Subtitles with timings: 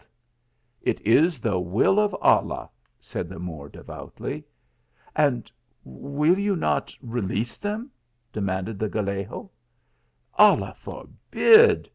[0.81, 2.71] 180 THE ALHAMI3RA." It is the will of Allah!"
[3.11, 4.43] said the Moor, de voutly.
[5.15, 5.51] "And
[5.83, 7.91] will you not release them?"
[8.33, 9.51] demanded the Gal lego."
[10.39, 11.87] Allah forbid